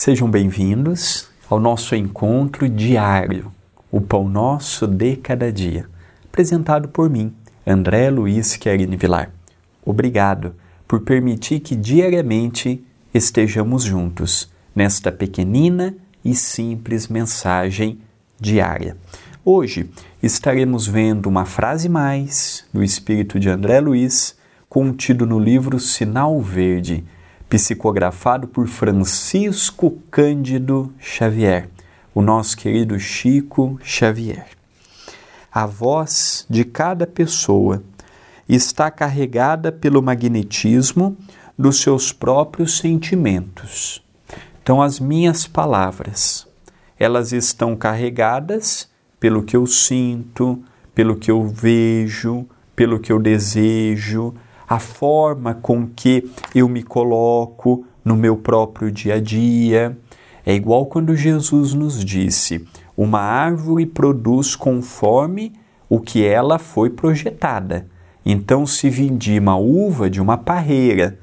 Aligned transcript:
Sejam 0.00 0.30
bem-vindos 0.30 1.28
ao 1.50 1.58
nosso 1.58 1.92
encontro 1.96 2.68
diário, 2.68 3.50
o 3.90 4.00
Pão 4.00 4.28
Nosso 4.28 4.86
de 4.86 5.16
Cada 5.16 5.50
Dia, 5.50 5.86
apresentado 6.24 6.86
por 6.86 7.10
mim, 7.10 7.34
André 7.66 8.08
Luiz 8.08 8.54
Querini 8.54 8.96
Vilar. 8.96 9.32
Obrigado 9.84 10.54
por 10.86 11.00
permitir 11.00 11.58
que 11.58 11.74
diariamente 11.74 12.80
estejamos 13.12 13.82
juntos 13.82 14.48
nesta 14.72 15.10
pequenina 15.10 15.96
e 16.24 16.32
simples 16.32 17.08
mensagem 17.08 17.98
diária. 18.40 18.96
Hoje 19.44 19.90
estaremos 20.22 20.86
vendo 20.86 21.26
uma 21.26 21.44
frase 21.44 21.88
mais 21.88 22.64
do 22.72 22.84
espírito 22.84 23.40
de 23.40 23.48
André 23.48 23.80
Luiz, 23.80 24.38
contido 24.68 25.26
no 25.26 25.40
livro 25.40 25.80
Sinal 25.80 26.40
Verde 26.40 27.04
psicografado 27.48 28.46
por 28.46 28.66
Francisco 28.66 29.98
Cândido 30.10 30.92
Xavier, 30.98 31.68
o 32.14 32.20
nosso 32.20 32.56
querido 32.56 32.98
Chico 33.00 33.78
Xavier. 33.82 34.46
A 35.50 35.64
voz 35.64 36.44
de 36.48 36.64
cada 36.64 37.06
pessoa 37.06 37.82
está 38.48 38.90
carregada 38.90 39.72
pelo 39.72 40.02
magnetismo 40.02 41.16
dos 41.58 41.80
seus 41.80 42.12
próprios 42.12 42.78
sentimentos. 42.78 44.02
Então, 44.62 44.82
as 44.82 45.00
minhas 45.00 45.46
palavras, 45.46 46.46
elas 46.98 47.32
estão 47.32 47.74
carregadas 47.74 48.90
pelo 49.18 49.42
que 49.42 49.56
eu 49.56 49.66
sinto, 49.66 50.62
pelo 50.94 51.16
que 51.16 51.30
eu 51.30 51.46
vejo, 51.46 52.46
pelo 52.76 53.00
que 53.00 53.10
eu 53.10 53.18
desejo, 53.18 54.34
a 54.68 54.78
forma 54.78 55.54
com 55.54 55.86
que 55.86 56.30
eu 56.54 56.68
me 56.68 56.82
coloco 56.82 57.86
no 58.04 58.14
meu 58.14 58.36
próprio 58.36 58.92
dia 58.92 59.14
a 59.14 59.20
dia. 59.20 59.96
É 60.44 60.54
igual 60.54 60.86
quando 60.86 61.16
Jesus 61.16 61.72
nos 61.72 62.04
disse: 62.04 62.66
uma 62.96 63.20
árvore 63.20 63.86
produz 63.86 64.54
conforme 64.54 65.52
o 65.88 66.00
que 66.00 66.24
ela 66.24 66.58
foi 66.58 66.90
projetada. 66.90 67.86
Então 68.24 68.66
se 68.66 68.90
vindima 68.90 69.52
a 69.52 69.56
uva 69.56 70.10
de 70.10 70.20
uma 70.20 70.36
parreira. 70.36 71.18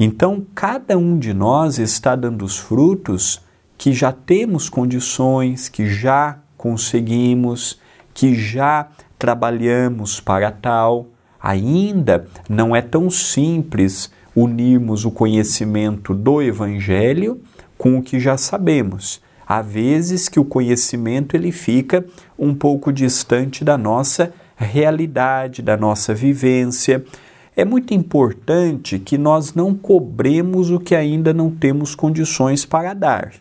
Então 0.00 0.46
cada 0.54 0.96
um 0.96 1.18
de 1.18 1.34
nós 1.34 1.78
está 1.78 2.16
dando 2.16 2.44
os 2.44 2.58
frutos 2.58 3.44
que 3.76 3.92
já 3.92 4.10
temos 4.10 4.70
condições, 4.70 5.68
que 5.68 5.86
já 5.86 6.38
conseguimos, 6.56 7.78
que 8.14 8.34
já 8.34 8.88
trabalhamos 9.18 10.18
para 10.18 10.50
tal. 10.50 11.08
Ainda 11.46 12.26
não 12.48 12.74
é 12.74 12.82
tão 12.82 13.08
simples 13.08 14.10
unirmos 14.34 15.04
o 15.04 15.12
conhecimento 15.12 16.12
do 16.12 16.42
Evangelho 16.42 17.40
com 17.78 17.96
o 17.96 18.02
que 18.02 18.18
já 18.18 18.36
sabemos. 18.36 19.20
Há 19.46 19.62
vezes 19.62 20.28
que 20.28 20.40
o 20.40 20.44
conhecimento 20.44 21.36
ele 21.36 21.52
fica 21.52 22.04
um 22.36 22.52
pouco 22.52 22.92
distante 22.92 23.62
da 23.64 23.78
nossa 23.78 24.34
realidade, 24.56 25.62
da 25.62 25.76
nossa 25.76 26.12
vivência. 26.12 27.04
É 27.54 27.64
muito 27.64 27.94
importante 27.94 28.98
que 28.98 29.16
nós 29.16 29.54
não 29.54 29.72
cobremos 29.72 30.72
o 30.72 30.80
que 30.80 30.96
ainda 30.96 31.32
não 31.32 31.48
temos 31.48 31.94
condições 31.94 32.64
para 32.64 32.92
dar. 32.92 33.34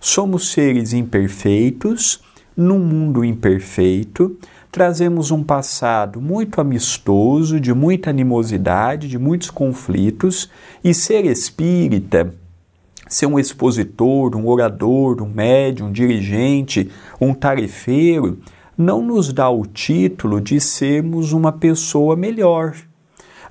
Somos 0.00 0.50
seres 0.50 0.92
imperfeitos, 0.92 2.24
num 2.56 2.80
mundo 2.80 3.24
imperfeito, 3.24 4.36
trazemos 4.72 5.30
um 5.30 5.42
passado 5.44 6.18
muito 6.18 6.58
amistoso, 6.58 7.60
de 7.60 7.74
muita 7.74 8.08
animosidade, 8.08 9.06
de 9.06 9.18
muitos 9.18 9.50
conflitos, 9.50 10.48
e 10.82 10.94
ser 10.94 11.26
espírita, 11.26 12.34
ser 13.06 13.26
um 13.26 13.38
expositor, 13.38 14.34
um 14.34 14.48
orador, 14.48 15.22
um 15.22 15.28
médium, 15.28 15.88
um 15.88 15.92
dirigente, 15.92 16.90
um 17.20 17.34
tarefeiro, 17.34 18.38
não 18.76 19.02
nos 19.02 19.30
dá 19.30 19.50
o 19.50 19.66
título 19.66 20.40
de 20.40 20.58
sermos 20.58 21.34
uma 21.34 21.52
pessoa 21.52 22.16
melhor. 22.16 22.74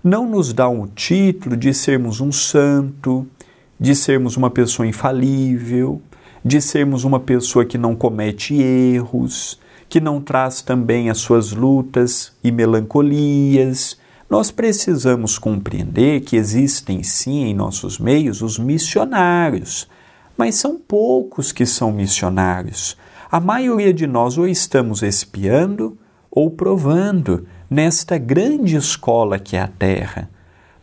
Não 0.03 0.27
nos 0.27 0.51
dá 0.51 0.67
o 0.67 0.87
título 0.87 1.55
de 1.55 1.71
sermos 1.71 2.19
um 2.19 2.31
santo, 2.31 3.27
de 3.79 3.93
sermos 3.93 4.35
uma 4.35 4.49
pessoa 4.49 4.87
infalível, 4.87 6.01
de 6.43 6.59
sermos 6.59 7.03
uma 7.03 7.19
pessoa 7.19 7.63
que 7.63 7.77
não 7.77 7.95
comete 7.95 8.55
erros, 8.55 9.60
que 9.91 9.99
não 9.99 10.21
traz 10.21 10.61
também 10.61 11.09
as 11.09 11.17
suas 11.17 11.51
lutas 11.51 12.31
e 12.41 12.49
melancolias. 12.49 13.99
Nós 14.29 14.49
precisamos 14.49 15.37
compreender 15.37 16.21
que 16.21 16.37
existem 16.37 17.03
sim 17.03 17.43
em 17.43 17.53
nossos 17.53 17.99
meios 17.99 18.41
os 18.41 18.57
missionários, 18.57 19.89
mas 20.37 20.55
são 20.55 20.79
poucos 20.79 21.51
que 21.51 21.65
são 21.65 21.91
missionários. 21.91 22.95
A 23.29 23.41
maioria 23.41 23.93
de 23.93 24.07
nós 24.07 24.37
ou 24.37 24.47
estamos 24.47 25.03
espiando 25.03 25.97
ou 26.31 26.49
provando 26.49 27.45
nesta 27.69 28.17
grande 28.17 28.77
escola 28.77 29.37
que 29.37 29.57
é 29.57 29.61
a 29.61 29.67
Terra. 29.67 30.29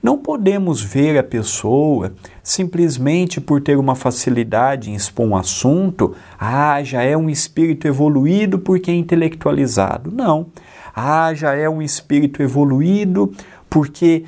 Não 0.00 0.16
podemos 0.16 0.80
ver 0.80 1.18
a 1.18 1.24
pessoa 1.24 2.14
simplesmente 2.40 3.40
por 3.40 3.60
ter 3.60 3.76
uma 3.76 3.96
facilidade 3.96 4.90
em 4.90 4.94
expor 4.94 5.26
um 5.26 5.36
assunto, 5.36 6.14
ah, 6.38 6.80
já 6.84 7.02
é 7.02 7.16
um 7.16 7.28
espírito 7.28 7.88
evoluído 7.88 8.60
porque 8.60 8.92
é 8.92 8.94
intelectualizado. 8.94 10.12
Não. 10.12 10.46
Ah, 10.94 11.34
já 11.34 11.54
é 11.54 11.68
um 11.68 11.82
espírito 11.82 12.40
evoluído 12.40 13.32
porque 13.68 14.24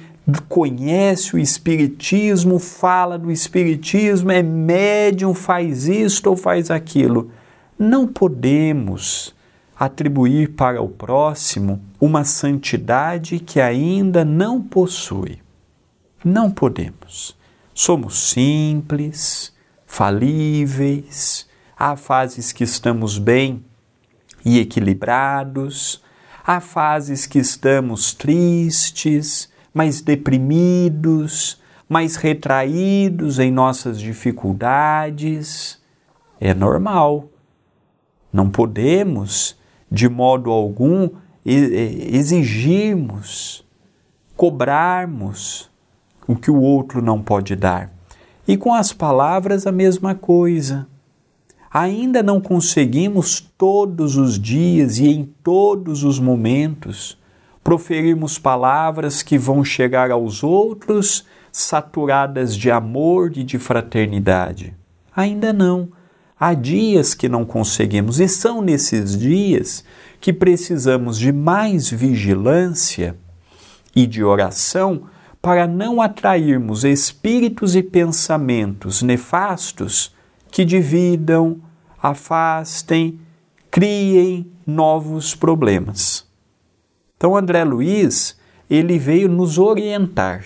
conhece 0.48 1.36
o 1.36 1.38
espiritismo, 1.38 2.58
fala 2.58 3.16
do 3.16 3.30
espiritismo, 3.30 4.32
é 4.32 4.42
médium, 4.42 5.34
faz 5.34 5.86
isto 5.86 6.30
ou 6.30 6.36
faz 6.36 6.68
aquilo. 6.68 7.30
Não 7.78 8.08
podemos 8.08 9.34
atribuir 9.78 10.50
para 10.50 10.82
o 10.82 10.88
próximo 10.88 11.80
uma 12.00 12.24
santidade 12.24 13.38
que 13.38 13.60
ainda 13.60 14.24
não 14.24 14.60
possui. 14.60 15.38
Não 16.24 16.50
podemos. 16.50 17.36
Somos 17.72 18.30
simples, 18.30 19.54
falíveis, 19.86 21.48
há 21.74 21.96
fases 21.96 22.52
que 22.52 22.62
estamos 22.62 23.16
bem 23.16 23.64
e 24.44 24.58
equilibrados, 24.58 26.02
há 26.44 26.60
fases 26.60 27.24
que 27.24 27.38
estamos 27.38 28.12
tristes, 28.12 29.50
mais 29.72 30.02
deprimidos, 30.02 31.58
mais 31.88 32.16
retraídos 32.16 33.38
em 33.38 33.50
nossas 33.50 33.98
dificuldades. 33.98 35.80
É 36.38 36.52
normal. 36.52 37.30
Não 38.30 38.50
podemos, 38.50 39.56
de 39.90 40.06
modo 40.06 40.50
algum, 40.50 41.08
exigirmos, 41.46 43.64
cobrarmos 44.36 45.70
o 46.30 46.36
que 46.36 46.50
o 46.50 46.60
outro 46.60 47.02
não 47.02 47.20
pode 47.20 47.56
dar. 47.56 47.90
E 48.46 48.56
com 48.56 48.72
as 48.72 48.92
palavras 48.92 49.66
a 49.66 49.72
mesma 49.72 50.14
coisa. 50.14 50.86
Ainda 51.72 52.22
não 52.22 52.40
conseguimos 52.40 53.40
todos 53.58 54.16
os 54.16 54.38
dias 54.38 54.98
e 54.98 55.08
em 55.08 55.24
todos 55.42 56.04
os 56.04 56.20
momentos 56.20 57.18
proferirmos 57.64 58.38
palavras 58.38 59.22
que 59.22 59.36
vão 59.36 59.64
chegar 59.64 60.12
aos 60.12 60.44
outros 60.44 61.26
saturadas 61.50 62.56
de 62.56 62.70
amor 62.70 63.32
e 63.36 63.42
de 63.42 63.58
fraternidade. 63.58 64.72
Ainda 65.14 65.52
não. 65.52 65.88
Há 66.38 66.54
dias 66.54 67.12
que 67.12 67.28
não 67.28 67.44
conseguimos, 67.44 68.18
e 68.20 68.28
são 68.28 68.62
nesses 68.62 69.18
dias 69.18 69.84
que 70.20 70.32
precisamos 70.32 71.18
de 71.18 71.32
mais 71.32 71.90
vigilância 71.90 73.16
e 73.94 74.06
de 74.06 74.22
oração 74.22 75.02
para 75.42 75.66
não 75.66 76.02
atrairmos 76.02 76.84
espíritos 76.84 77.74
e 77.74 77.82
pensamentos 77.82 79.02
nefastos 79.02 80.14
que 80.50 80.64
dividam, 80.64 81.60
afastem, 82.00 83.18
criem 83.70 84.50
novos 84.66 85.34
problemas. 85.34 86.26
Então 87.16 87.36
André 87.36 87.64
Luiz, 87.64 88.38
ele 88.68 88.98
veio 88.98 89.28
nos 89.28 89.58
orientar. 89.58 90.44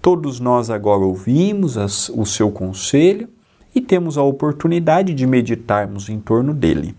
Todos 0.00 0.40
nós 0.40 0.70
agora 0.70 1.04
ouvimos 1.04 1.76
as, 1.76 2.08
o 2.08 2.24
seu 2.24 2.50
conselho 2.50 3.28
e 3.74 3.80
temos 3.80 4.16
a 4.16 4.22
oportunidade 4.22 5.12
de 5.12 5.26
meditarmos 5.26 6.08
em 6.08 6.18
torno 6.18 6.54
dele. 6.54 6.94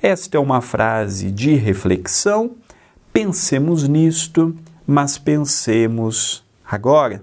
Esta 0.00 0.36
é 0.36 0.40
uma 0.40 0.60
frase 0.60 1.30
de 1.30 1.54
reflexão. 1.54 2.52
Pensemos 3.12 3.88
nisto, 3.88 4.54
mas 4.86 5.18
pensemos 5.18 6.44
agora. 6.70 7.20